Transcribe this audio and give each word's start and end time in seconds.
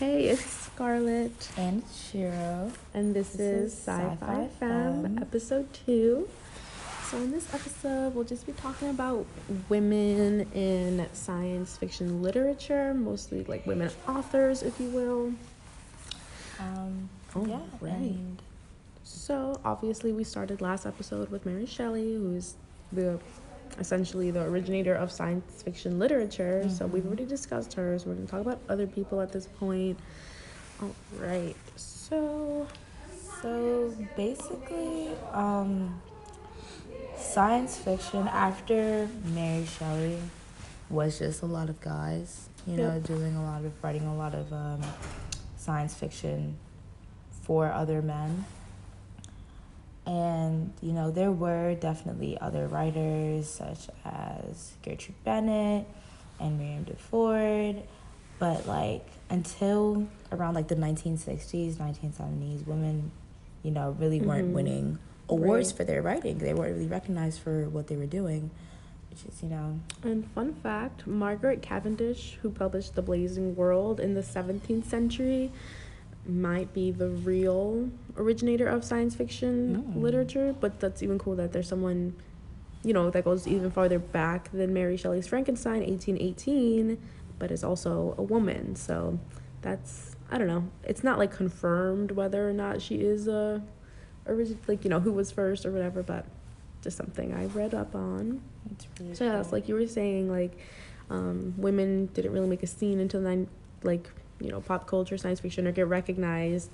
Hey, 0.00 0.28
it's 0.28 0.42
Scarlett, 0.42 1.50
And 1.58 1.82
Shiro. 1.94 2.72
and 2.94 3.14
this, 3.14 3.32
This 3.32 3.40
is 3.40 3.72
Sci-Fi 3.74 4.14
Sci-Fi 4.14 4.48
Fam, 4.58 5.18
episode 5.20 5.70
two. 5.74 6.26
So 7.10 7.18
in 7.18 7.30
this 7.32 7.52
episode, 7.52 8.14
we'll 8.14 8.24
just 8.24 8.46
be 8.46 8.52
talking 8.52 8.88
about 8.88 9.26
women 9.68 10.50
in 10.54 11.06
science 11.12 11.76
fiction 11.76 12.22
literature, 12.22 12.94
mostly 12.94 13.44
like 13.44 13.66
women 13.66 13.90
authors, 14.08 14.62
if 14.62 14.80
you 14.80 14.88
will. 14.88 15.32
Um, 16.58 17.08
Oh, 17.36 17.46
yeah, 17.46 17.60
right. 17.80 18.16
So 19.04 19.60
obviously, 19.64 20.12
we 20.12 20.24
started 20.24 20.60
last 20.60 20.86
episode 20.86 21.30
with 21.30 21.44
Mary 21.46 21.66
Shelley, 21.66 22.14
who's 22.14 22.54
the 22.92 23.20
essentially 23.78 24.30
the 24.30 24.42
originator 24.42 24.94
of 24.94 25.10
science 25.12 25.62
fiction 25.62 25.98
literature. 25.98 26.68
So 26.68 26.86
we've 26.86 27.02
Mhm. 27.02 27.06
already 27.06 27.26
discussed 27.26 27.74
her. 27.74 27.98
So 27.98 28.08
we're 28.10 28.14
gonna 28.16 28.26
talk 28.26 28.40
about 28.40 28.58
other 28.68 28.86
people 28.86 29.20
at 29.20 29.32
this 29.32 29.46
point. 29.46 29.98
All 30.82 30.94
right. 31.18 31.56
So 31.76 32.66
so 33.42 33.94
basically, 34.16 35.08
um, 35.32 36.00
science 37.16 37.76
fiction 37.78 38.28
after 38.28 39.08
Mary 39.34 39.64
Shelley 39.64 40.18
was 40.90 41.18
just 41.18 41.40
a 41.42 41.46
lot 41.46 41.70
of 41.70 41.80
guys, 41.80 42.48
you 42.66 42.76
know, 42.76 42.94
Yep. 42.94 43.04
doing 43.04 43.36
a 43.36 43.42
lot 43.42 43.64
of 43.64 43.72
writing 43.82 44.06
a 44.06 44.14
lot 44.14 44.34
of 44.34 44.52
um, 44.52 44.82
science 45.56 45.94
fiction 45.94 46.56
for 47.42 47.70
other 47.72 48.02
men. 48.02 48.44
You 50.82 50.92
know, 50.92 51.10
there 51.10 51.32
were 51.32 51.74
definitely 51.74 52.38
other 52.40 52.66
writers 52.66 53.48
such 53.48 53.88
as 54.04 54.72
Gertrude 54.82 55.22
Bennett 55.24 55.86
and 56.38 56.58
Miriam 56.58 56.84
DeFord. 56.86 57.82
But, 58.38 58.66
like, 58.66 59.06
until 59.28 60.06
around 60.32 60.54
like 60.54 60.68
the 60.68 60.74
1960s, 60.76 61.74
1970s, 61.78 62.66
women, 62.66 63.10
you 63.62 63.70
know, 63.70 63.94
really 63.98 64.20
weren't 64.20 64.48
Mhm. 64.50 64.54
winning 64.54 64.98
awards 65.28 65.68
Right. 65.68 65.76
for 65.76 65.84
their 65.84 66.00
writing. 66.02 66.38
They 66.38 66.54
weren't 66.54 66.74
really 66.74 66.86
recognized 66.88 67.40
for 67.40 67.68
what 67.68 67.88
they 67.88 67.96
were 67.96 68.06
doing, 68.06 68.50
which 69.10 69.24
is, 69.26 69.42
you 69.42 69.50
know, 69.50 69.78
And 70.02 70.26
fun 70.30 70.54
fact 70.54 71.06
Margaret 71.06 71.60
Cavendish, 71.60 72.38
who 72.42 72.50
published 72.50 72.94
The 72.94 73.02
Blazing 73.02 73.54
World 73.56 74.00
in 74.00 74.14
the 74.14 74.22
17th 74.22 74.88
century, 74.88 75.52
might 76.30 76.72
be 76.72 76.90
the 76.90 77.08
real 77.08 77.90
originator 78.16 78.66
of 78.66 78.84
science 78.84 79.14
fiction 79.14 79.84
Mm. 79.94 80.00
literature. 80.02 80.54
But 80.58 80.80
that's 80.80 81.02
even 81.02 81.18
cool 81.18 81.36
that 81.36 81.52
there's 81.52 81.68
someone, 81.68 82.14
you 82.84 82.92
know, 82.92 83.10
that 83.10 83.24
goes 83.24 83.46
even 83.46 83.70
farther 83.70 83.98
back 83.98 84.50
than 84.52 84.72
Mary 84.72 84.96
Shelley's 84.96 85.26
Frankenstein, 85.26 85.82
1818, 85.82 86.98
but 87.38 87.50
is 87.50 87.62
also 87.64 88.14
a 88.18 88.22
woman. 88.22 88.76
So 88.76 89.18
that's, 89.62 90.16
I 90.30 90.38
don't 90.38 90.46
know, 90.46 90.64
it's 90.84 91.02
not 91.04 91.18
like 91.18 91.32
confirmed 91.32 92.12
whether 92.12 92.48
or 92.48 92.52
not 92.52 92.80
she 92.82 92.96
is 92.96 93.28
a, 93.28 93.62
origin, 94.26 94.58
like, 94.68 94.84
you 94.84 94.90
know, 94.90 95.00
who 95.00 95.12
was 95.12 95.30
first 95.30 95.64
or 95.66 95.72
whatever, 95.72 96.02
but 96.02 96.24
just 96.82 96.96
something 96.96 97.32
I 97.34 97.46
read 97.46 97.74
up 97.74 97.94
on. 97.94 98.40
it's 98.70 98.86
really 98.98 99.14
So 99.14 99.24
yeah, 99.24 99.40
it's 99.40 99.48
cool. 99.50 99.58
like 99.58 99.68
you 99.68 99.74
were 99.74 99.86
saying, 99.86 100.30
like 100.30 100.56
um, 101.10 101.54
women 101.58 102.06
didn't 102.14 102.32
really 102.32 102.46
make 102.48 102.62
a 102.62 102.66
scene 102.66 103.00
until 103.00 103.20
then, 103.22 103.48
like 103.82 104.08
you 104.40 104.50
know, 104.50 104.60
pop 104.60 104.86
culture, 104.86 105.16
science 105.16 105.40
fiction, 105.40 105.66
or 105.66 105.72
get 105.72 105.86
recognized 105.86 106.70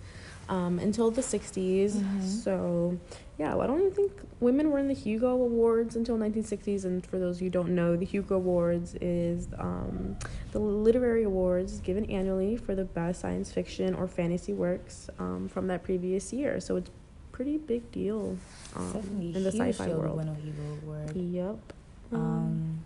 um, 0.49 0.79
until 0.79 1.11
the 1.11 1.23
'60s. 1.23 1.93
Mhm. 1.93 2.23
So 2.23 2.99
yeah, 3.39 3.55
well, 3.55 3.63
I 3.63 3.67
don't 3.67 3.81
even 3.81 3.93
think 3.93 4.13
women 4.41 4.71
were 4.71 4.79
in 4.79 4.89
the 4.89 4.95
Hugo 4.95 5.33
Awards 5.33 5.95
until 5.97 6.17
1960s. 6.17 6.85
And 6.85 7.05
for 7.05 7.19
those 7.19 7.39
who 7.39 7.51
don't 7.51 7.75
know, 7.75 7.97
the 7.97 8.07
Hugo 8.07 8.37
Awards 8.37 8.95
is 9.01 9.49
um, 9.59 10.17
the 10.53 10.59
literary 10.59 11.25
awards 11.25 11.81
given 11.81 12.07
annually 12.07 12.57
for 12.57 12.75
the 12.75 12.85
best 12.85 13.21
science 13.21 13.53
fiction 13.53 13.95
or 13.95 14.07
fantasy 14.09 14.55
works 14.55 15.11
um, 15.19 15.49
from 15.49 15.67
that 15.67 15.83
previous 15.83 16.33
year. 16.33 16.61
So 16.61 16.77
it's 16.77 16.91
pretty 17.33 17.59
big 17.59 17.91
deal 17.93 18.39
um, 18.75 19.03
in 19.35 19.45
the 19.45 19.53
sci-fi 19.53 19.89
world. 19.89 20.17
win 20.17 20.29
a 20.29 20.35
Hugo 20.35 20.79
Award. 20.83 21.15
Yep. 21.15 21.73
Um, 22.13 22.79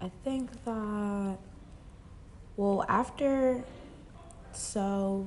I 0.00 0.10
think 0.22 0.50
that, 0.64 1.38
well, 2.56 2.84
after, 2.88 3.64
so, 4.56 5.26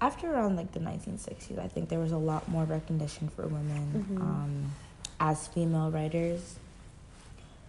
after 0.00 0.32
around 0.32 0.56
like 0.56 0.72
the 0.72 0.80
1960s, 0.80 1.58
I 1.58 1.68
think 1.68 1.88
there 1.88 1.98
was 1.98 2.12
a 2.12 2.18
lot 2.18 2.48
more 2.48 2.64
recognition 2.64 3.28
for 3.28 3.46
women 3.46 4.06
Mhm. 4.10 4.20
um, 4.20 4.72
as 5.20 5.48
female 5.48 5.90
writers. 5.90 6.56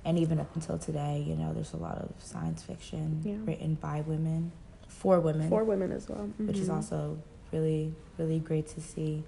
And 0.06 0.18
even 0.18 0.40
up 0.40 0.56
until 0.56 0.78
today, 0.78 1.24
you 1.28 1.36
know, 1.36 1.54
there's 1.54 1.74
a 1.74 1.78
lot 1.78 1.98
of 1.98 2.10
science 2.20 2.64
fiction 2.64 3.22
Yeah. 3.24 3.36
written 3.46 3.76
by 3.76 4.02
women, 4.02 4.52
for 4.88 5.20
women 5.20 5.50
for 5.50 5.64
women 5.64 5.92
as 5.92 6.08
well, 6.10 6.30
which 6.38 6.58
is 6.60 6.68
Mhm. 6.70 6.76
also 6.76 7.18
really 7.52 7.94
really 8.18 8.40
great 8.40 8.68
to 8.68 8.80
see 8.82 9.24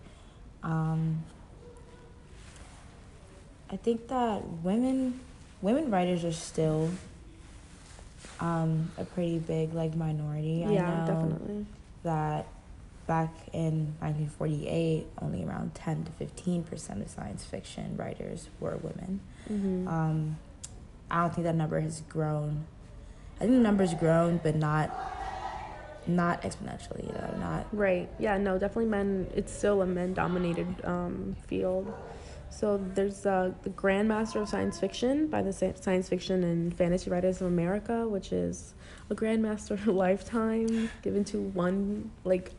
um, 0.64 1.24
i 3.72 3.76
think 3.78 4.08
that 4.10 4.44
women 4.64 5.20
women 5.62 5.90
writers 5.90 6.24
are 6.24 6.32
still 6.32 6.90
um, 8.40 8.92
a 8.98 9.06
pretty 9.06 9.40
big 9.40 9.74
like 9.74 9.96
minority 9.96 10.66
i 10.66 10.72
yeah, 10.72 11.04
definitely. 11.06 11.66
that 12.04 12.48
back 13.08 13.34
in 13.54 13.96
1948 14.00 15.08
only 15.22 15.44
around 15.44 15.74
10 15.76 16.06
to 16.06 16.12
15 16.14 16.64
percent 16.64 17.02
of 17.02 17.10
science 17.10 17.44
fiction 17.44 17.96
writers 17.98 18.50
were 18.60 18.78
women 18.78 19.20
hmm 19.48 19.88
um, 19.88 20.38
i 21.10 21.22
don't 21.22 21.34
think 21.34 21.46
that 21.46 21.56
number 21.56 21.80
has 21.80 22.02
grown 22.02 22.66
i 23.38 23.40
think 23.42 23.52
the 23.54 23.60
number's 23.60 23.94
grown 23.96 24.40
but 24.44 24.56
not 24.56 24.90
not 26.08 26.42
exponentially 26.42 27.06
you 27.06 27.14
know 27.14 27.36
not 27.40 27.68
right. 27.72 28.10
Yeah. 28.20 28.38
No. 28.38 28.58
Definitely 28.58 28.88
men. 28.88 29.28
It's 29.36 29.54
still 29.54 29.82
a 29.82 29.86
men-dominated 29.86 30.68
um, 30.84 31.36
field. 31.48 31.94
So 32.52 32.80
there's 32.96 33.26
uh, 33.26 33.54
the 33.64 33.70
Grandmaster 33.70 34.42
of 34.42 34.50
Science 34.50 34.78
Fiction 34.78 35.28
by 35.28 35.42
the 35.42 35.54
Science 35.54 36.10
Fiction 36.10 36.44
and 36.44 36.76
Fantasy 36.78 37.10
Writers 37.10 37.40
of 37.40 37.48
America, 37.48 38.08
which 38.08 38.34
is 38.34 38.76
a 39.10 39.16
Grandmaster 39.16 39.84
lifetime 39.94 40.90
given 41.02 41.24
to 41.26 41.40
one 41.40 42.12
like 42.26 42.52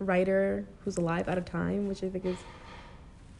writer 0.00 0.66
who's 0.84 0.96
alive 0.96 1.28
at 1.28 1.38
a 1.38 1.40
time, 1.40 1.86
which 1.86 2.02
I 2.02 2.08
think 2.08 2.26
is, 2.26 2.36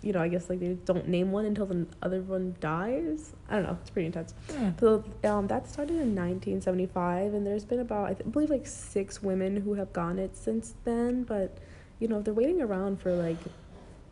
you 0.01 0.13
know, 0.13 0.21
I 0.21 0.29
guess 0.29 0.49
like 0.49 0.61
they 0.61 0.75
don't 0.85 1.09
name 1.09 1.33
one 1.33 1.45
until 1.45 1.67
the 1.67 1.87
other 2.03 2.23
one 2.23 2.55
dies. 2.61 3.33
I 3.51 3.57
don't 3.57 3.65
know. 3.65 3.79
It's 3.81 3.91
pretty 3.91 4.07
intense. 4.07 4.35
Hmm. 4.53 4.71
So 4.79 5.05
um, 5.25 5.49
that 5.49 5.69
started 5.69 5.97
in 5.97 6.15
1975, 6.15 7.35
and 7.35 7.45
there's 7.45 7.65
been 7.65 7.81
about 7.81 8.07
I 8.07 8.15
th- 8.15 8.31
believe 8.31 8.51
like 8.51 8.67
six 8.67 9.23
women 9.23 9.57
who 9.57 9.75
have 9.75 9.93
gone 9.93 10.21
it 10.21 10.37
since 10.37 10.75
then. 10.85 11.25
But 11.25 11.59
you 11.99 12.07
know, 12.07 12.19
if 12.19 12.25
they're 12.25 12.35
waiting 12.35 12.63
around 12.63 13.01
for 13.01 13.13
like 13.13 13.39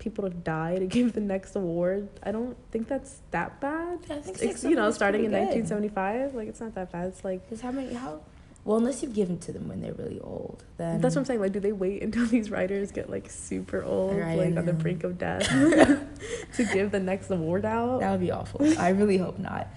people 0.06 0.28
to 0.31 0.34
die 0.34 0.78
to 0.78 0.87
give 0.97 1.12
the 1.12 1.21
next 1.21 1.56
award, 1.56 2.09
I 2.22 2.31
don't 2.33 2.56
think 2.71 2.87
that's 2.89 3.21
that 3.33 3.61
bad. 3.61 3.99
I 4.09 4.21
think 4.21 4.43
It's, 4.43 4.62
you 4.65 4.77
know, 4.77 4.91
starting 4.91 5.25
in 5.25 5.31
good. 5.31 5.49
1975, 5.67 6.34
like 6.34 6.49
it's 6.49 6.61
not 6.61 6.75
that 6.77 6.93
bad. 6.93 7.09
It's 7.09 7.25
like 7.25 7.44
Because 7.44 7.61
how 7.61 7.72
many? 7.72 7.94
How? 7.94 8.21
Well, 8.65 8.78
unless 8.78 9.00
you've 9.00 9.15
given 9.15 9.39
to 9.47 9.53
them 9.53 9.69
when 9.69 9.81
they're 9.81 9.94
really 9.94 10.19
old, 10.21 10.65
then 10.77 11.00
that's 11.00 11.15
what 11.15 11.21
I'm 11.21 11.25
saying. 11.25 11.41
Like, 11.41 11.53
do 11.53 11.61
they 11.61 11.72
wait 11.72 12.03
until 12.06 12.27
these 12.27 12.50
writers 12.50 12.91
get 12.93 13.11
like 13.11 13.31
super 13.31 13.83
old, 13.84 14.17
Right, 14.17 14.37
like 14.39 14.56
on 14.56 14.67
the 14.67 14.72
brink 14.72 15.05
of 15.05 15.19
death, 15.19 15.43
to 16.56 16.65
give 16.73 16.91
the 16.91 17.00
next 17.00 17.31
award 17.31 17.65
out? 17.65 18.00
That 18.00 18.11
would 18.12 18.21
be 18.21 18.33
awful. 18.33 18.61
I 18.78 18.88
really 18.91 19.19
hope 19.19 19.38
not. 19.38 19.69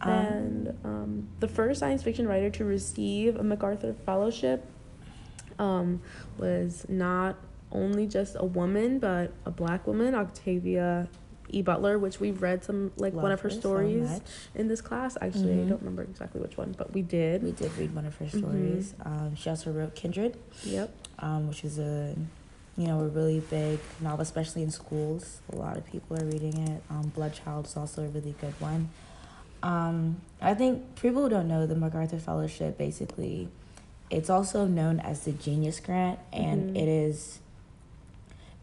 Um, 0.00 0.10
and 0.10 0.78
um, 0.84 1.28
the 1.40 1.48
first 1.48 1.80
science 1.80 2.02
fiction 2.02 2.26
writer 2.28 2.50
to 2.50 2.64
receive 2.64 3.36
a 3.36 3.42
MacArthur 3.42 3.94
Fellowship 4.04 4.66
um, 5.58 6.02
was 6.38 6.86
not 6.88 7.36
only 7.72 8.06
just 8.06 8.36
a 8.38 8.44
woman, 8.44 8.98
but 8.98 9.32
a 9.44 9.50
black 9.50 9.86
woman, 9.86 10.14
Octavia 10.14 11.08
E. 11.50 11.62
Butler, 11.62 11.98
which 11.98 12.18
we 12.18 12.32
read 12.32 12.64
some 12.64 12.90
like 12.96 13.12
one 13.12 13.30
of 13.30 13.40
her 13.40 13.50
so 13.50 13.60
stories 13.60 14.08
much. 14.08 14.22
in 14.54 14.66
this 14.68 14.80
class. 14.80 15.16
Actually, 15.20 15.52
I 15.54 15.64
Mhm. 15.64 15.68
don't 15.68 15.80
remember 15.80 16.02
exactly 16.02 16.40
which 16.40 16.56
one, 16.56 16.74
but 16.76 16.92
we 16.92 17.02
did. 17.02 17.42
We 17.42 17.52
did 17.52 17.70
read 17.78 17.94
one 17.94 18.04
of 18.06 18.16
her 18.16 18.24
Mhm. 18.26 18.38
stories. 18.38 18.94
Um, 19.04 19.34
she 19.36 19.48
also 19.50 19.70
wrote 19.72 19.94
Kindred, 19.94 20.36
Yep. 20.64 20.90
um, 21.20 21.46
which 21.48 21.64
is 21.64 21.78
a, 21.78 22.16
you 22.76 22.86
know, 22.88 23.00
a 23.00 23.06
really 23.08 23.40
big 23.48 23.78
novel, 24.00 24.22
especially 24.22 24.62
in 24.64 24.70
schools. 24.72 25.40
A 25.52 25.56
lot 25.56 25.76
of 25.76 25.84
people 25.86 26.20
are 26.20 26.24
reading 26.24 26.56
it. 26.68 26.82
Um, 26.90 27.12
Bloodchild 27.16 27.66
is 27.66 27.76
also 27.76 28.04
a 28.04 28.08
really 28.08 28.34
good 28.40 28.54
one. 28.60 28.88
Um, 29.62 30.20
I 30.40 30.54
think 30.54 30.96
people 31.00 31.22
who 31.22 31.28
don't 31.28 31.48
know 31.48 31.66
the 31.66 31.74
MacArthur 31.76 32.18
Fellowship, 32.18 32.76
basically, 32.76 33.48
it's 34.10 34.30
also 34.30 34.66
known 34.66 35.00
as 35.00 35.24
the 35.24 35.32
Genius 35.32 35.80
Grant, 35.80 36.18
and 36.32 36.70
Mhm. 36.70 36.76
it 36.76 36.88
is, 36.88 37.40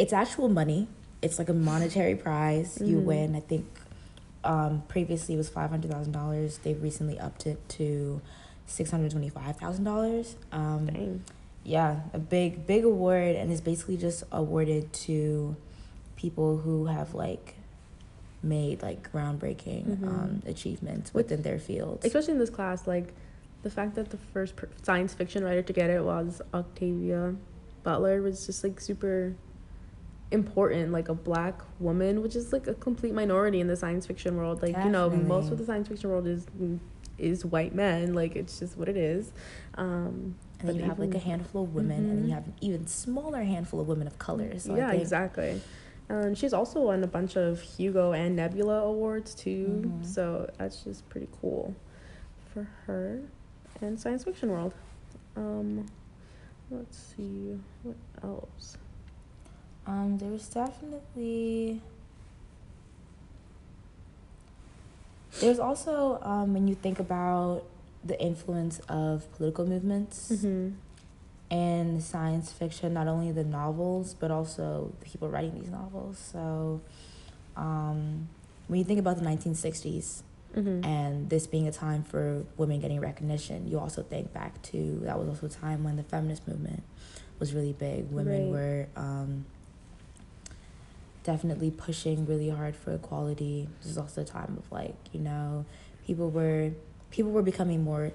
it's 0.04 0.14
actual 0.14 0.50
money. 0.50 0.88
It's 1.22 1.38
like 1.40 1.48
a 1.50 1.54
monetary 1.54 2.16
prize 2.16 2.78
you 2.82 2.98
Mhm. 2.98 3.04
win. 3.12 3.36
I 3.36 3.40
think 3.40 3.66
um, 4.44 4.84
previously 4.90 5.36
it 5.36 5.38
was 5.38 5.48
five 5.50 5.70
hundred 5.70 5.90
thousand 5.92 6.12
dollars. 6.12 6.58
They've 6.64 6.82
recently 6.84 7.18
upped 7.18 7.48
it 7.48 7.60
to 7.78 8.20
six 8.66 8.92
hundred 8.92 9.12
twenty-five 9.12 9.56
thousand 9.56 9.86
dollars. 9.86 10.36
Um, 10.52 10.88
Dang. 10.88 11.24
yeah, 11.64 12.02
a 12.14 12.20
big 12.20 12.68
big 12.68 12.84
award, 12.84 13.36
and 13.38 13.50
it's 13.52 13.62
basically 13.62 13.96
just 13.96 14.24
awarded 14.34 14.92
to 15.08 15.56
people 16.18 16.58
who 16.58 16.88
have 16.88 17.14
like 17.14 17.56
made 18.42 18.82
like 18.82 19.10
groundbreaking 19.14 19.86
Mhm. 19.86 20.08
um, 20.08 20.42
achievements 20.46 21.14
within 21.14 21.42
their 21.44 21.58
fields. 21.60 22.04
especially 22.06 22.34
in 22.34 22.40
this 22.40 22.50
class 22.50 22.86
like 22.86 23.14
the 23.62 23.70
fact 23.70 23.96
that 23.96 24.10
the 24.10 24.18
first 24.34 24.54
science 24.82 25.14
fiction 25.14 25.42
writer 25.46 25.62
to 25.62 25.72
get 25.72 25.90
it 25.90 26.04
was 26.04 26.42
Octavia 26.54 27.36
Butler 27.84 28.22
was 28.22 28.46
just 28.46 28.62
like 28.66 28.82
super 28.82 29.34
important 30.34 30.92
like 30.92 31.10
a 31.10 31.14
black 31.14 31.62
woman 31.80 32.22
which 32.22 32.36
is 32.36 32.52
like 32.52 32.68
a 32.68 32.74
complete 32.74 33.14
minority 33.14 33.60
in 33.60 33.68
the 33.68 33.76
science 33.76 34.06
fiction 34.06 34.36
world. 34.36 34.62
Like 34.62 34.76
you 34.84 34.90
know 34.90 35.10
most 35.10 35.52
of 35.52 35.58
the 35.58 35.66
science 35.66 35.88
fiction 35.88 36.10
world 36.10 36.28
is 36.28 36.48
is 37.18 37.46
white 37.46 37.74
men. 37.74 38.14
Like 38.14 38.36
it's 38.36 38.60
just 38.60 38.78
what 38.78 38.90
it 38.90 38.98
is. 38.98 39.32
Um 39.76 40.36
and 40.60 40.70
then 40.70 40.76
you 40.78 40.84
have 40.84 41.00
like 41.00 41.14
a 41.14 41.20
handful 41.20 41.64
of 41.64 41.74
women 41.76 42.02
mm-hmm. 42.02 42.10
and 42.10 42.20
then 42.20 42.28
you 42.28 42.34
have 42.34 42.48
an 42.48 42.54
even 42.62 42.88
smaller 42.88 43.44
handful 43.44 43.82
of 43.82 43.88
women 43.88 44.08
of 44.08 44.18
color 44.18 44.58
so 44.60 44.76
yeah 44.76 44.92
exactly. 44.92 45.62
And 46.10 46.38
she's 46.38 46.54
also 46.54 46.82
won 46.82 47.04
a 47.04 47.08
bunch 47.08 47.38
of 47.38 47.62
hugo 47.62 48.12
and 48.12 48.36
nebula 48.36 48.84
awards 48.84 49.36
too. 49.36 49.84
Mm-hmm. 49.86 50.04
so 50.04 50.50
that's 50.58 50.84
just 50.84 51.08
pretty 51.10 51.28
cool 51.42 51.76
for 52.54 52.68
her 52.88 53.22
and 53.82 54.00
science 54.00 54.24
fiction 54.24 54.50
world. 54.50 54.74
Um 55.36 55.86
let's 56.72 56.98
see 57.16 57.60
what 57.84 57.98
else 58.24 58.78
um, 59.86 60.18
there 60.18 60.30
was 60.30 60.48
definitely. 60.48 61.82
There's 65.40 65.60
also 65.60 66.20
um, 66.22 66.54
when 66.54 66.68
you 66.68 66.76
think 66.76 67.00
about 67.00 67.64
the 68.04 68.20
influence 68.22 68.80
of 68.88 69.32
political 69.36 69.66
movements 69.66 70.32
mm-hmm. 70.32 70.70
and 71.50 72.04
science 72.04 72.52
fiction, 72.52 72.94
not 72.94 73.08
only 73.08 73.32
the 73.32 73.44
novels 73.44 74.14
but 74.14 74.32
also 74.32 74.94
the 75.00 75.06
people 75.06 75.30
writing 75.30 75.60
these 75.60 75.70
novels. 75.70 76.18
So, 76.18 76.82
um, 77.58 78.30
when 78.68 78.80
you 78.80 78.86
think 78.86 79.00
about 79.00 79.18
the 79.18 79.26
1960s 79.26 80.22
mm-hmm. 80.56 80.86
and 80.86 81.30
this 81.30 81.48
being 81.48 81.68
a 81.68 81.72
time 81.72 82.04
for 82.04 82.46
women 82.58 82.80
getting 82.80 83.00
recognition, 83.00 83.68
you 83.68 83.80
also 83.80 84.04
think 84.04 84.32
back 84.34 84.62
to 84.64 85.02
that 85.04 85.18
was 85.20 85.28
also 85.28 85.48
a 85.48 85.50
time 85.50 85.84
when 85.84 85.96
the 85.96 86.04
feminist 86.04 86.48
movement 86.48 86.84
was 87.40 87.54
really 87.54 87.74
big. 87.74 88.10
Women 88.12 88.52
right. 88.52 88.52
were 88.52 88.88
um, 88.96 89.46
definitely 91.24 91.72
pushing 91.72 92.26
really 92.26 92.50
hard 92.50 92.76
for 92.76 92.94
equality. 92.94 93.68
This 93.82 93.92
is 93.92 93.98
also 93.98 94.22
a 94.22 94.26
time 94.26 94.58
of 94.58 94.72
like, 94.72 94.96
you 95.12 95.20
know, 95.20 95.66
people 96.06 96.30
were 96.30 96.72
people 97.12 97.32
were 97.32 97.42
becoming 97.42 97.84
more 97.84 98.12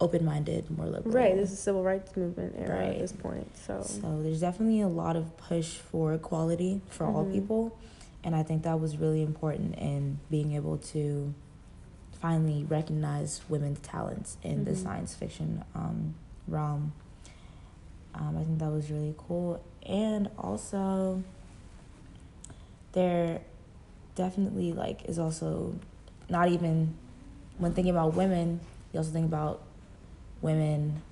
open 0.00 0.24
minded, 0.24 0.68
more 0.76 0.86
liberal. 0.86 1.14
Right. 1.14 1.36
This 1.36 1.52
is 1.52 1.58
civil 1.58 1.82
rights 1.82 2.16
movement 2.16 2.56
era 2.58 2.78
right. 2.78 2.88
at 2.90 2.98
this 2.98 3.12
point. 3.12 3.56
So 3.56 3.82
So 3.82 4.20
there's 4.22 4.40
definitely 4.40 4.80
a 4.80 4.88
lot 4.88 5.16
of 5.16 5.36
push 5.36 5.76
for 5.76 6.12
equality 6.12 6.80
for 6.88 7.04
mm-hmm. 7.04 7.16
all 7.16 7.24
people. 7.24 7.78
And 8.24 8.34
I 8.34 8.42
think 8.42 8.62
that 8.64 8.80
was 8.80 8.96
really 8.96 9.22
important 9.22 9.76
in 9.76 10.18
being 10.30 10.54
able 10.54 10.78
to 10.78 11.34
finally 12.20 12.64
recognize 12.64 13.40
women's 13.48 13.80
talents 13.80 14.36
in 14.42 14.56
mm-hmm. 14.56 14.64
the 14.64 14.76
science 14.76 15.14
fiction 15.14 15.64
um, 15.74 16.14
realm. 16.46 16.92
Um, 18.14 18.36
I 18.38 18.44
think 18.44 18.58
that 18.58 18.70
was 18.70 18.90
really 18.90 19.14
cool. 19.16 19.62
And 19.84 20.28
also 20.38 21.22
there 22.92 23.40
definitely 24.14 24.72
like 24.72 25.04
is 25.06 25.18
also 25.18 25.74
not 26.28 26.48
even 26.48 26.94
when 27.58 27.72
thinking 27.72 27.90
about 27.90 28.14
women 28.14 28.60
you 28.92 28.98
also 28.98 29.10
think 29.10 29.26
about 29.26 29.62
women 30.40 31.02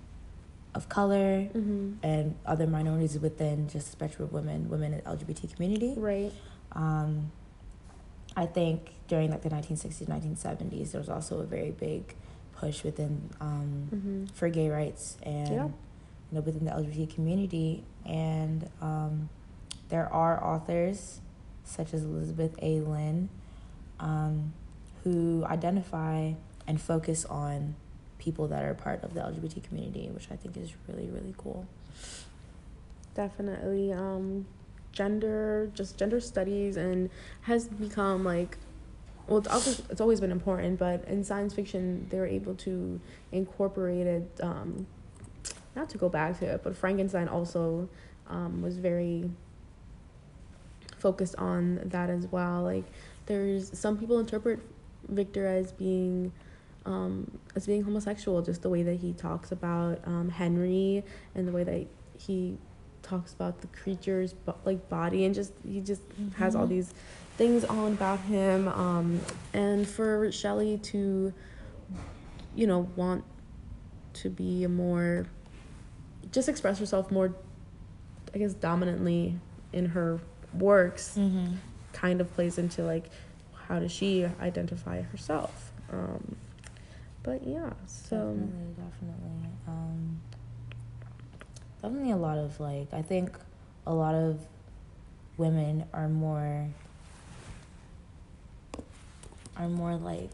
of 0.75 0.89
color 0.89 1.49
mm-hmm. 1.53 1.93
and 2.03 2.35
other 2.47 2.67
minorities 2.67 3.19
within 3.19 3.69
just 3.69 3.87
the 3.87 3.93
spectrum 3.93 4.25
of 4.25 4.33
women 4.33 4.69
women 4.69 4.93
in 4.93 4.99
the 4.99 5.11
lgbt 5.11 5.55
community 5.55 5.95
right 5.97 6.33
um, 6.73 7.31
i 8.37 8.47
think 8.47 8.93
during 9.09 9.31
like 9.31 9.43
the 9.43 9.51
1960s 9.51 10.07
1970s 10.07 10.93
there 10.93 11.01
was 11.01 11.09
also 11.09 11.41
a 11.41 11.45
very 11.45 11.71
big 11.71 12.15
push 12.57 12.85
within 12.85 13.31
um, 13.41 13.89
mm-hmm. 13.95 14.25
for 14.27 14.49
gay 14.49 14.69
rights 14.69 15.17
and 15.23 15.49
yeah. 15.49 15.65
you 15.65 15.73
know 16.33 16.41
within 16.41 16.65
the 16.65 16.71
lgbt 16.71 17.13
community 17.15 17.83
and 18.05 18.69
um, 18.81 19.29
there 19.89 20.13
are 20.13 20.43
authors 20.45 21.21
such 21.65 21.95
as 21.95 22.05
Elizabeth 22.05 22.55
A. 22.63 22.81
Lynn, 22.81 23.29
um, 23.99 24.53
who 25.05 25.45
identify 25.47 26.33
and 26.67 26.81
focus 26.81 27.25
on 27.25 27.75
people 28.19 28.47
that 28.49 28.65
are 28.65 28.75
part 28.75 29.03
of 29.03 29.15
the 29.15 29.21
LGBT 29.21 29.63
community, 29.65 30.09
which 30.13 30.29
I 30.31 30.37
think 30.37 30.57
is 30.57 30.73
really, 30.87 31.09
really 31.09 31.35
cool. 31.37 31.67
Definitely. 33.15 33.93
Um, 33.93 34.47
gender, 34.93 35.71
just 35.75 35.97
gender 35.97 36.21
studies, 36.21 36.77
and 36.77 37.11
has 37.43 37.69
become 37.69 38.25
like, 38.25 38.59
well, 39.27 39.39
it's, 39.39 39.49
also, 39.49 39.83
it's 39.91 40.01
always 40.01 40.21
been 40.21 40.33
important, 40.33 40.79
but 40.79 41.05
in 41.07 41.25
science 41.25 41.55
fiction, 41.55 42.07
they 42.11 42.19
were 42.19 42.27
able 42.27 42.55
to 42.57 43.01
incorporate 43.33 44.07
it. 44.07 44.41
Um, 44.43 44.87
not 45.77 45.89
to 45.91 45.99
go 45.99 46.09
back 46.09 46.39
to 46.41 46.47
it, 46.47 46.63
but 46.65 46.77
Frankenstein 46.77 47.29
also 47.29 47.89
um, 48.29 48.61
was 48.61 48.77
very 48.77 49.31
focused 51.01 51.37
on 51.37 51.81
that 51.85 52.11
as 52.11 52.27
well. 52.29 52.63
Like 52.63 52.85
there's 53.27 53.77
some 53.79 53.99
people 53.99 54.19
interpret 54.19 54.61
Victor 55.09 55.47
as 55.47 55.73
being 55.73 56.33
um, 56.87 57.39
as 57.55 57.67
being 57.67 57.83
homosexual, 57.83 58.43
just 58.43 58.63
the 58.63 58.71
way 58.71 58.83
that 58.83 58.97
he 58.97 59.13
talks 59.13 59.53
about 59.53 60.01
um, 60.07 60.31
Henry 60.31 61.05
and 61.35 61.47
the 61.47 61.53
way 61.53 61.65
that 61.65 61.87
he 62.19 62.57
talks 63.03 63.33
about 63.33 63.61
the 63.61 63.67
creature's 63.69 64.35
like 64.65 64.89
body 64.89 65.25
and 65.25 65.35
just 65.35 65.53
he 65.67 65.81
just 65.81 66.07
mm-hmm. 66.11 66.31
has 66.43 66.55
all 66.55 66.67
these 66.67 66.95
things 67.37 67.65
on 67.65 67.93
about 67.93 68.21
him. 68.21 68.69
Um, 68.69 69.21
and 69.53 69.87
for 69.89 70.31
Shelley 70.33 70.79
to, 70.79 71.33
you 72.55 72.67
know, 72.67 72.89
want 72.97 73.25
to 74.13 74.31
be 74.31 74.65
a 74.65 74.69
more 74.69 75.27
just 76.33 76.49
express 76.49 76.79
herself 76.79 77.11
more, 77.11 77.35
I 78.35 78.39
guess, 78.39 78.55
dominantly 78.55 79.39
in 79.73 79.87
her 79.87 80.21
works 80.55 81.17
mm-hmm. 81.17 81.55
kind 81.93 82.21
of 82.21 82.33
plays 82.35 82.59
into 82.59 82.83
like 82.83 83.05
how 83.69 83.79
does 83.79 83.93
she 83.93 84.27
identify 84.41 85.03
herself 85.03 85.73
um, 85.93 86.37
but 87.23 87.47
yeah 87.47 87.71
so 87.87 88.17
definitely 88.17 88.75
definitely 88.77 89.49
um, 89.69 90.21
definitely 91.83 92.11
a 92.11 92.17
lot 92.17 92.39
of 92.39 92.59
like 92.61 92.93
i 92.93 93.03
think 93.03 93.37
a 93.87 93.95
lot 93.95 94.15
of 94.15 94.39
women 95.37 95.85
are 95.93 96.09
more 96.09 96.69
are 99.57 99.69
more 99.69 99.97
like 99.97 100.31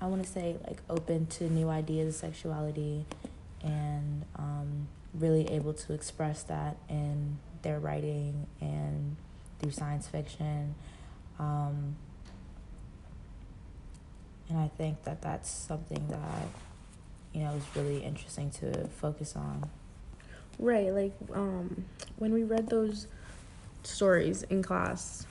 i 0.00 0.06
want 0.06 0.22
to 0.22 0.28
say 0.28 0.56
like 0.66 0.78
open 0.90 1.26
to 1.26 1.44
new 1.50 1.68
ideas 1.68 2.14
of 2.14 2.20
sexuality 2.20 3.04
and 3.62 4.24
um, 4.36 4.88
really 5.14 5.48
able 5.50 5.72
to 5.72 5.92
express 5.92 6.42
that 6.42 6.76
in 6.88 7.38
their 7.62 7.78
writing 7.78 8.46
and 8.60 9.16
through 9.64 9.72
science 9.72 10.06
fiction. 10.06 10.74
Um, 11.38 11.96
and 14.50 14.58
I 14.58 14.68
think 14.76 15.02
that 15.04 15.22
that's 15.22 15.50
something 15.50 16.06
that, 16.08 16.48
you 17.32 17.42
know, 17.42 17.52
is 17.54 17.64
really 17.74 18.04
interesting 18.04 18.50
to 18.60 18.86
focus 18.88 19.34
on. 19.34 19.70
Right. 20.58 20.92
Like 20.92 21.14
um, 21.32 21.86
when 22.16 22.32
we 22.34 22.44
read 22.44 22.68
those 22.68 23.06
stories 23.84 24.42
in 24.44 24.62
class, 24.62 25.26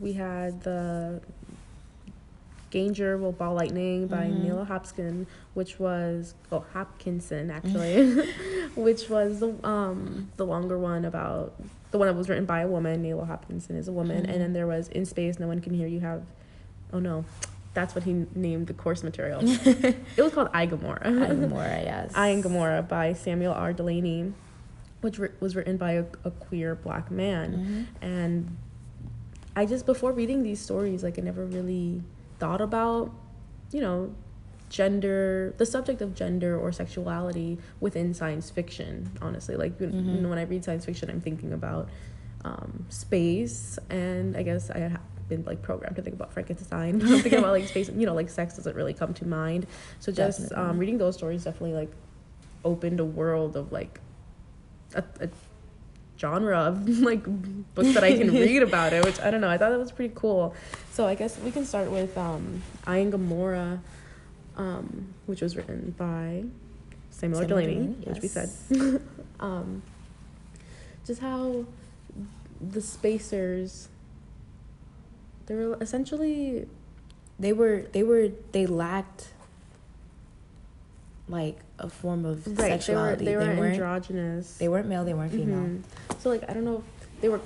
we 0.00 0.12
had 0.12 0.62
the 0.62 1.20
Ganger 2.76 3.16
Will 3.16 3.32
Ball 3.32 3.54
Lightning 3.54 4.06
by 4.06 4.26
mm-hmm. 4.26 4.64
Hopkins, 4.64 5.26
which 5.54 5.80
was 5.80 6.34
oh 6.52 6.62
Hopkinson 6.74 7.50
actually, 7.50 8.20
which 8.76 9.08
was 9.08 9.40
the 9.40 9.56
um 9.66 10.30
the 10.36 10.44
longer 10.44 10.78
one 10.78 11.06
about 11.06 11.54
the 11.90 11.96
one 11.96 12.06
that 12.06 12.14
was 12.14 12.28
written 12.28 12.44
by 12.44 12.60
a 12.60 12.68
woman. 12.68 13.02
Nalo 13.02 13.26
Hopkinson 13.26 13.76
is 13.76 13.88
a 13.88 13.92
woman, 13.92 14.24
mm-hmm. 14.24 14.30
and 14.30 14.42
then 14.42 14.52
there 14.52 14.66
was 14.66 14.88
In 14.88 15.06
Space, 15.06 15.38
No 15.38 15.46
One 15.46 15.62
Can 15.62 15.72
Hear 15.72 15.86
You. 15.86 16.00
Have, 16.00 16.22
oh 16.92 16.98
no, 16.98 17.24
that's 17.72 17.94
what 17.94 18.04
he 18.04 18.26
named 18.34 18.66
the 18.66 18.74
course 18.74 19.02
material. 19.02 19.40
it 19.42 19.96
was 20.18 20.34
called 20.34 20.50
I 20.52 20.66
Gomorrah. 20.66 21.00
I 21.08 21.28
Gomorrah, 21.28 21.80
yes. 21.82 22.12
I 22.14 22.28
and 22.28 22.42
Gomorrah 22.42 22.82
by 22.82 23.14
Samuel 23.14 23.54
R. 23.54 23.72
Delany, 23.72 24.34
which 25.00 25.18
re- 25.18 25.30
was 25.40 25.56
written 25.56 25.78
by 25.78 25.92
a, 25.92 26.04
a 26.24 26.30
queer 26.30 26.74
black 26.74 27.10
man, 27.10 27.52
mm-hmm. 27.52 28.04
and 28.04 28.54
I 29.56 29.64
just 29.64 29.86
before 29.86 30.12
reading 30.12 30.42
these 30.42 30.60
stories, 30.60 31.02
like 31.02 31.18
I 31.18 31.22
never 31.22 31.46
really 31.46 32.02
thought 32.38 32.60
about, 32.60 33.12
you 33.70 33.80
know, 33.80 34.14
gender, 34.68 35.54
the 35.58 35.66
subject 35.66 36.00
of 36.02 36.14
gender 36.14 36.58
or 36.58 36.72
sexuality 36.72 37.58
within 37.80 38.14
science 38.14 38.50
fiction, 38.50 39.10
honestly. 39.22 39.56
Like, 39.56 39.78
mm-hmm. 39.78 40.16
you 40.16 40.20
know, 40.20 40.28
when 40.28 40.38
I 40.38 40.42
read 40.42 40.64
science 40.64 40.84
fiction, 40.84 41.10
I'm 41.10 41.20
thinking 41.20 41.52
about 41.52 41.88
um, 42.44 42.86
space, 42.88 43.78
and 43.90 44.36
I 44.36 44.42
guess 44.42 44.70
I 44.70 44.78
have 44.78 45.00
been 45.28 45.44
like 45.44 45.62
programmed 45.62 45.96
to 45.96 46.02
think 46.02 46.14
about 46.14 46.32
Frankenstein. 46.32 47.00
I'm 47.02 47.20
thinking 47.20 47.38
about 47.38 47.52
like 47.52 47.66
space, 47.68 47.90
you 47.94 48.06
know, 48.06 48.14
like 48.14 48.28
sex 48.28 48.56
doesn't 48.56 48.76
really 48.76 48.94
come 48.94 49.14
to 49.14 49.26
mind. 49.26 49.66
So 50.00 50.12
just 50.12 50.52
um, 50.52 50.78
reading 50.78 50.98
those 50.98 51.16
stories 51.16 51.44
definitely 51.44 51.74
like 51.74 51.92
opened 52.64 53.00
a 53.00 53.04
world 53.04 53.56
of 53.56 53.72
like 53.72 54.00
a, 54.94 55.04
a 55.20 55.28
genre 56.18 56.58
of 56.58 56.88
like 57.00 57.22
books 57.74 57.94
that 57.94 58.04
I 58.04 58.16
can 58.16 58.32
read 58.46 58.62
about 58.62 58.92
it, 58.92 59.04
which 59.04 59.20
I 59.20 59.30
don't 59.30 59.40
know. 59.40 59.48
I 59.48 59.58
thought 59.58 59.70
that 59.70 59.78
was 59.78 59.92
pretty 59.92 60.14
cool. 60.16 60.54
So 60.92 61.06
I 61.06 61.14
guess 61.14 61.38
we 61.38 61.50
can 61.50 61.64
start 61.64 61.90
with 61.90 62.16
um, 62.16 62.62
I 62.86 62.98
and 62.98 63.12
Gomorrah. 63.12 63.80
um, 64.56 65.14
which 65.26 65.42
was 65.42 65.56
written 65.56 65.94
by 65.98 66.44
Samuel, 67.10 67.40
Samuel 67.40 67.46
Delany, 67.46 67.74
Delany, 67.74 67.92
which 68.06 68.22
we 68.22 68.28
said. 68.28 68.50
um, 69.40 69.82
just 71.06 71.20
how 71.20 71.64
the 72.60 72.80
spacers 72.80 73.88
they 75.46 75.54
were 75.54 75.76
essentially 75.80 76.66
They 77.38 77.52
were 77.52 77.86
they 77.92 78.02
were 78.02 78.30
they 78.52 78.66
lacked 78.66 79.32
like 81.28 81.58
a 81.78 81.88
form 81.88 82.24
of 82.24 82.46
right. 82.46 82.56
They 82.56 82.62
were 82.62 82.68
sexuality. 82.68 83.24
they 83.24 83.36
were 83.36 83.42
weren't 83.42 83.74
androgynous. 83.74 84.56
they 84.58 84.68
weren't 84.68 84.88
male. 84.88 85.04
They 85.04 85.14
weren't 85.14 85.32
female. 85.32 85.58
Mhm. 85.58 85.82
So 86.20 86.30
like 86.30 86.48
I 86.48 86.52
don't 86.52 86.64
know 86.64 86.82
if 87.00 87.20
they 87.20 87.28
were 87.28 87.40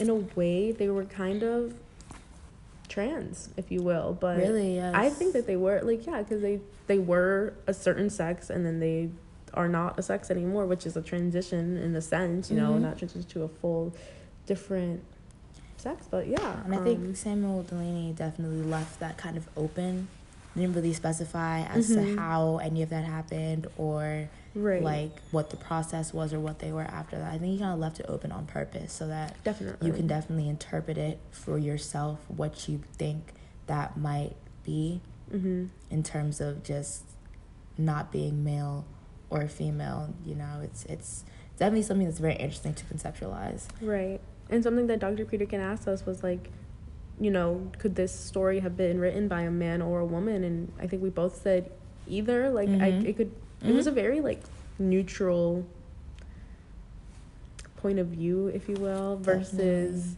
in 0.00 0.10
a 0.10 0.14
way 0.14 0.72
they 0.72 0.88
were 0.88 1.04
kind 1.04 1.42
of 1.42 1.74
trans, 2.88 3.48
if 3.56 3.70
you 3.70 3.82
will, 3.82 4.16
but 4.20 4.38
Really, 4.38 4.76
yes. 4.76 4.94
I 4.94 5.10
think 5.10 5.32
that 5.32 5.46
they 5.46 5.56
were 5.56 5.80
like 5.82 6.06
yeah, 6.06 6.22
because 6.22 6.42
they 6.42 6.60
they 6.86 6.98
were 6.98 7.54
a 7.66 7.74
certain 7.74 8.10
sex 8.10 8.50
and 8.50 8.64
then 8.64 8.80
they 8.80 9.10
are 9.54 9.68
not 9.68 9.98
a 9.98 10.02
sex 10.02 10.30
anymore, 10.30 10.66
which 10.66 10.84
is 10.86 10.96
a 10.96 11.02
transition 11.02 11.76
in 11.76 11.94
a 11.96 12.00
sense, 12.02 12.50
you 12.50 12.56
know, 12.56 12.72
Mhm. 12.74 12.80
not 12.82 12.98
transition 12.98 13.24
to 13.30 13.42
a 13.44 13.48
full 13.48 13.92
different 14.46 15.02
sex, 15.78 16.06
but 16.10 16.26
yeah. 16.28 16.62
And 16.64 16.74
I 16.74 16.78
um, 16.78 16.84
think 16.84 17.16
Samuel 17.16 17.62
Delany 17.62 18.12
definitely 18.12 18.62
left 18.62 19.00
that 19.00 19.16
kind 19.16 19.36
of 19.36 19.48
open. 19.56 20.08
Didn't 20.56 20.74
really 20.74 20.92
specify 20.94 21.60
as 21.62 21.90
Mhm. 21.90 21.94
to 22.14 22.20
how 22.20 22.56
any 22.58 22.82
of 22.82 22.88
that 22.90 23.04
happened 23.04 23.66
or 23.76 24.28
right, 24.54 24.82
like 24.82 25.20
what 25.30 25.50
the 25.50 25.56
process 25.56 26.14
was 26.14 26.32
or 26.32 26.40
what 26.40 26.60
they 26.60 26.72
were 26.72 26.82
after 26.82 27.18
that. 27.18 27.32
I 27.32 27.38
think 27.38 27.52
he 27.52 27.58
kind 27.58 27.72
of 27.74 27.78
left 27.78 28.00
it 28.00 28.06
open 28.08 28.32
on 28.32 28.46
purpose 28.46 28.92
so 28.92 29.06
that 29.08 29.36
definitely 29.44 29.86
you 29.86 29.92
can 29.92 30.06
definitely 30.06 30.48
interpret 30.48 30.96
it 30.96 31.18
for 31.30 31.58
yourself 31.58 32.20
what 32.28 32.68
you 32.68 32.80
think 32.96 33.34
that 33.66 33.96
might 33.98 34.34
be 34.64 35.00
hmm 35.30 35.66
in 35.90 36.02
terms 36.02 36.40
of 36.40 36.62
just 36.62 37.02
not 37.78 38.10
being 38.10 38.42
male 38.42 38.84
or 39.28 39.46
female. 39.48 40.14
You 40.24 40.34
know, 40.36 40.60
it's 40.62 40.84
it's 40.86 41.24
definitely 41.58 41.82
something 41.82 42.06
that's 42.06 42.18
very 42.18 42.36
interesting 42.36 42.72
to 42.74 42.84
conceptualize. 42.86 43.64
Right. 43.82 44.20
And 44.48 44.62
something 44.62 44.86
that 44.86 45.00
Dr. 45.00 45.24
Peterkin 45.24 45.60
asked 45.60 45.88
us 45.88 46.06
was 46.06 46.22
like, 46.22 46.50
you 47.20 47.30
know, 47.30 47.70
could 47.78 47.94
this 47.94 48.12
story 48.14 48.60
have 48.60 48.76
been 48.76 48.98
written 49.00 49.26
by 49.28 49.42
a 49.42 49.50
man 49.50 49.80
or 49.82 50.00
a 50.00 50.04
woman? 50.06 50.44
And 50.44 50.72
I 50.80 50.86
think 50.86 51.02
we 51.02 51.08
both 51.10 51.40
said 51.42 51.70
either. 52.06 52.50
Like, 52.50 52.68
I, 52.68 52.92
Mhm. 52.92 53.06
it 53.08 53.16
could. 53.16 53.30
It 53.66 53.72
was 53.72 53.86
a 53.86 53.90
very 53.90 54.20
like 54.20 54.40
neutral 54.78 55.64
point 57.76 57.98
of 57.98 58.08
view, 58.08 58.48
if 58.48 58.68
you 58.68 58.74
will, 58.76 59.16
versus 59.16 60.16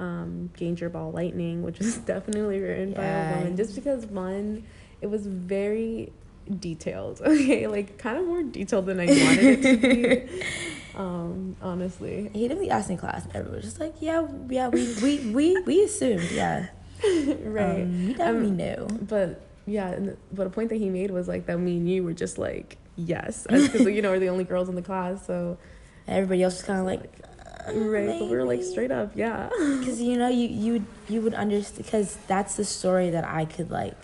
um, 0.00 0.50
Danger 0.56 0.88
Ball 0.88 1.10
Lightning, 1.12 1.62
which 1.62 1.78
was 1.80 1.96
definitely 2.14 2.60
written 2.60 2.92
by 2.92 3.04
a 3.04 3.30
woman. 3.40 3.56
Just 3.56 3.74
because 3.74 4.06
one, 4.06 4.64
it 5.00 5.06
was 5.08 5.26
very 5.26 6.12
detailed. 6.60 7.20
Okay, 7.26 7.66
like 7.66 7.98
kind 7.98 8.16
of 8.18 8.26
more 8.26 8.42
detailed 8.42 8.86
than 8.86 9.00
I 9.00 9.06
wanted 9.06 9.44
it 9.44 9.62
to 9.62 9.76
be. 9.76 10.42
Um, 10.96 11.56
honestly. 11.62 12.30
He 12.32 12.48
didn't 12.48 12.68
ask 12.70 12.90
in 12.90 12.96
class. 12.96 13.24
and 13.24 13.36
Everyone 13.36 13.56
was 13.56 13.64
just 13.64 13.80
like, 13.80 13.94
yeah, 14.00 14.26
yeah, 14.48 14.68
we 14.68 14.94
we 15.02 15.30
we, 15.32 15.60
we 15.62 15.82
assumed, 15.84 16.30
yeah, 16.32 16.68
right. 17.04 17.82
Um, 17.82 18.06
we 18.06 18.14
definitely 18.14 18.48
Um, 18.48 18.56
knew. 18.56 18.98
But 19.02 19.40
yeah, 19.66 19.88
and 19.88 20.16
but 20.32 20.46
a 20.46 20.50
point 20.50 20.70
that 20.70 20.76
he 20.76 20.88
made 20.88 21.10
was 21.10 21.28
like 21.28 21.46
that 21.46 21.58
me 21.58 21.76
and 21.76 21.88
you 21.88 22.02
were 22.04 22.14
just 22.14 22.38
like 22.38 22.78
yes, 22.96 23.46
because 23.48 23.82
you 23.82 24.02
know 24.02 24.10
we're 24.10 24.18
the 24.18 24.28
only 24.30 24.44
girls 24.44 24.68
in 24.68 24.74
the 24.74 24.82
class, 24.82 25.26
so 25.26 25.58
Everybody 26.08 26.42
else 26.42 26.54
was 26.56 26.62
kind 26.64 26.80
of 26.80 26.86
like, 26.86 27.02
right. 27.74 28.18
But 28.18 28.30
we 28.30 28.36
were 28.36 28.44
like 28.44 28.62
straight 28.62 28.90
up, 28.90 29.12
yeah. 29.14 29.50
because 29.58 30.00
you 30.00 30.16
know 30.16 30.28
you 30.28 30.48
you 30.48 30.86
you 31.08 31.20
would 31.20 31.34
understand 31.34 31.84
because 31.84 32.16
that's 32.26 32.56
the 32.56 32.64
story 32.64 33.10
that 33.10 33.24
I 33.26 33.44
could 33.44 33.70
like 33.70 33.94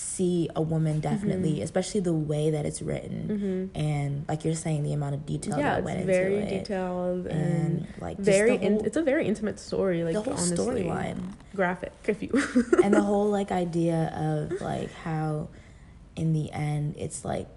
see 0.00 0.48
a 0.54 0.62
woman 0.62 1.00
definitely, 1.00 1.56
Mhm. 1.58 1.62
especially 1.64 2.00
the 2.00 2.12
way 2.14 2.50
that 2.50 2.64
it's 2.64 2.80
written, 2.80 3.70
hmm 3.74 3.78
and 3.78 4.24
like 4.28 4.44
you're 4.44 4.54
saying, 4.54 4.84
the 4.84 4.92
amount 4.92 5.14
of 5.16 5.26
detail 5.26 5.58
Yeah, 5.58 5.70
that 5.70 5.78
it's 5.80 5.84
went 5.86 6.06
very 6.06 6.36
into 6.40 6.54
it, 6.54 6.58
detailed 6.60 7.26
and, 7.26 7.78
and 7.80 7.86
like 8.00 8.16
very. 8.18 8.56
the 8.56 8.62
in, 8.64 8.84
it's 8.84 8.96
a 8.96 9.02
very 9.02 9.26
intimate 9.26 9.58
story, 9.58 10.04
like 10.04 10.14
the 10.14 10.20
whole 10.22 10.34
storyline. 10.34 11.18
graphic, 11.56 11.92
if 12.06 12.22
you. 12.22 12.30
and 12.84 12.94
the 12.94 13.00
whole 13.10 13.28
like 13.28 13.50
idea 13.50 14.12
of 14.14 14.60
like 14.60 14.92
how 14.92 15.48
in 16.14 16.32
the 16.32 16.50
end 16.52 16.94
it's 16.96 17.24
like 17.24 17.48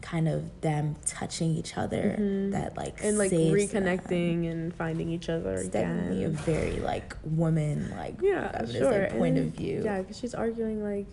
kind 0.00 0.28
of 0.28 0.60
them 0.62 0.94
touching 1.04 1.50
each 1.50 1.76
other 1.76 2.16
Mhm. 2.18 2.52
that 2.52 2.76
like 2.76 3.02
and 3.04 3.18
like 3.18 3.30
saves 3.30 3.70
them. 3.72 3.84
reconnecting 3.84 4.50
and 4.50 4.72
finding 4.74 5.10
each 5.10 5.28
other 5.28 5.54
it's 5.54 5.66
again. 5.66 5.96
definitely 5.96 6.24
a 6.24 6.28
very 6.30 6.78
like 6.80 7.14
woman 7.24 7.90
like 7.96 8.14
yeah, 8.22 8.64
sure. 8.64 8.90
like, 8.90 9.10
and 9.10 9.18
point 9.18 9.36
of 9.38 9.46
view 9.46 9.82
Yeah, 9.84 9.98
because 10.00 10.16
she's 10.18 10.34
arguing 10.34 10.82
like 10.82 11.06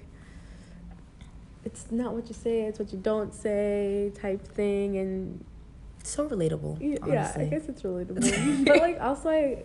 it's 1.68 1.92
not 1.92 2.14
what 2.14 2.30
you 2.30 2.34
say, 2.34 2.62
it's 2.62 2.80
what 2.80 2.94
you 2.94 2.98
don't 2.98 3.34
say 3.34 4.12
type 4.16 4.42
thing, 4.48 4.98
and 4.98 5.44
so 6.02 6.30
relatable 6.30 6.76
honestly 7.02 7.14
yeah, 7.14 7.34
I 7.36 7.44
guess 7.46 7.68
it's 7.68 7.82
relatable. 7.82 8.66
but 8.66 8.78
like 8.78 9.02
also, 9.02 9.30
I 9.30 9.64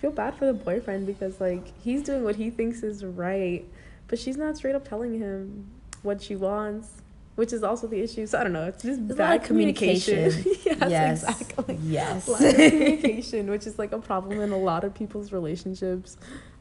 feel 0.00 0.10
bad 0.10 0.34
for 0.34 0.46
the 0.46 0.52
boyfriend 0.52 1.06
because 1.06 1.40
like 1.40 1.66
he's 1.80 2.02
doing 2.02 2.24
what 2.24 2.34
he 2.36 2.50
thinks 2.50 2.82
is 2.82 3.04
right, 3.04 3.64
but 4.08 4.18
she's 4.18 4.36
not 4.36 4.56
straight 4.56 4.74
up 4.74 4.86
telling 4.86 5.18
him 5.18 5.70
what 6.02 6.20
she 6.20 6.36
wants. 6.36 6.88
Which 7.36 7.52
is 7.52 7.64
also 7.64 7.88
the 7.88 8.00
issue. 8.00 8.28
So 8.28 8.38
I 8.38 8.44
don't 8.44 8.52
know. 8.52 8.66
It's 8.66 8.80
just 8.84 9.08
There's 9.08 9.18
bad 9.18 9.40
of 9.40 9.46
communication. 9.46 10.30
yes, 10.64 10.64
yes 10.64 11.24
exactly. 11.24 11.80
yes 11.82 12.28
lack 12.28 12.54
communication, 12.54 13.50
which 13.50 13.66
is 13.66 13.76
like 13.76 13.90
a 13.90 13.98
problem 13.98 14.40
in 14.40 14.52
a 14.52 14.56
lot 14.56 14.84
of 14.84 14.94
people's 14.94 15.32
relationships, 15.32 16.16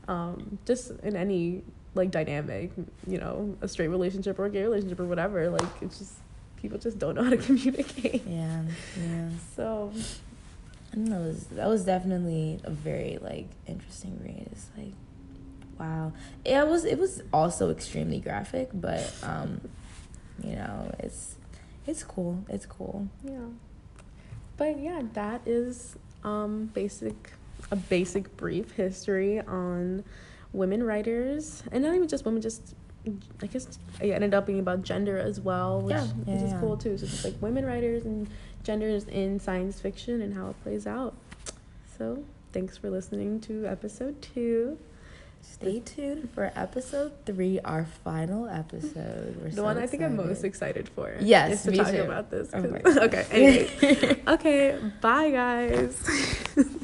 um, 0.07 0.57
just 0.65 0.89
in 1.03 1.15
any 1.15 1.63
like 1.95 2.11
dynamic, 2.11 2.71
you 3.07 3.17
know, 3.19 3.55
a 3.61 3.67
straight 3.67 3.89
relationship 3.89 4.39
or 4.39 4.45
a 4.45 4.49
gay 4.49 4.63
relationship 4.63 4.99
or 4.99 5.05
whatever. 5.05 5.49
Like 5.49 5.67
it's 5.81 5.99
just 5.99 6.13
people 6.57 6.77
just 6.77 6.97
don't 6.99 7.15
know 7.15 7.23
how 7.23 7.29
to 7.31 7.37
communicate. 7.49 8.23
yeah 8.27 8.63
yeah 8.97 9.29
So 9.55 9.91
and 10.93 11.07
that 11.11 11.19
was 11.19 11.45
that 11.47 11.67
was 11.67 11.83
definitely 11.85 12.59
a 12.63 12.69
very 12.71 13.17
like 13.21 13.47
interesting 13.67 14.19
read 14.23 14.47
it's 14.51 14.67
like 14.77 14.93
wow 15.79 16.13
it 16.45 16.65
was 16.67 16.85
it 16.85 16.97
was 16.99 17.21
also 17.33 17.69
extremely 17.71 18.19
graphic 18.19 18.69
but 18.73 19.11
um 19.23 19.59
you 20.43 20.55
know 20.55 20.89
it's 20.99 21.35
it's 21.87 22.03
cool 22.03 22.45
it's 22.47 22.65
cool 22.65 23.07
yeah, 23.25 23.39
but 24.55 24.79
yeah, 24.79 25.01
that 25.13 25.41
is 25.45 25.95
um 26.23 26.69
basic 26.73 27.33
a 27.71 27.75
basic 27.75 28.37
brief 28.37 28.71
history 28.73 29.41
on 29.41 30.03
women 30.53 30.83
writers 30.83 31.63
and 31.71 31.83
not 31.83 31.95
even 31.95 32.07
just 32.07 32.25
women, 32.25 32.41
just 32.41 32.75
I 33.41 33.47
guess 33.47 33.67
it 33.99 34.11
ended 34.11 34.33
up 34.33 34.45
being 34.45 34.59
about 34.59 34.83
gender 34.83 35.17
as 35.17 35.39
well, 35.41 35.81
which, 35.81 35.95
Yeah, 35.95 36.03
which 36.05 36.39
yeah, 36.39 36.45
is 36.45 36.53
cool 36.61 36.77
too. 36.77 36.97
So 36.97 37.05
it's 37.05 37.25
like 37.25 37.35
women 37.41 37.65
writers 37.65 38.05
and 38.05 38.27
genders 38.63 39.03
in 39.05 39.39
science 39.39 39.81
fiction 39.81 40.21
and 40.21 40.33
how 40.33 40.49
it 40.49 40.63
plays 40.63 40.87
out. 40.87 41.13
So 41.97 42.23
thanks 42.53 42.77
for 42.77 42.89
listening 42.89 43.41
to 43.41 43.65
episode 43.65 44.21
two. 44.21 44.77
Stay 45.41 45.81
tuned 45.81 46.29
for 46.33 46.53
episode 46.55 47.11
three, 47.25 47.59
our 47.65 47.83
final 48.05 48.47
episode. 48.47 49.35
We're 49.41 49.49
the 49.49 49.55
so 49.57 49.63
one 49.63 49.77
I 49.77 49.85
think 49.87 50.01
I'm 50.01 50.15
most 50.15 50.45
excited. 50.45 50.87
for. 50.87 51.13
Yes, 51.19 51.65
is 51.65 51.73
to 51.73 51.77
talk 51.83 51.91
too. 51.93 52.01
about 52.03 52.31
this. 52.31 52.49
Oh 52.53 52.61
'cause- 52.61 52.71
my 52.71 52.79
God. 52.79 52.97
okay, 53.03 53.25
anyway. 53.29 54.21
okay, 54.29 54.79
bye 55.01 55.29
guys. 55.31 56.55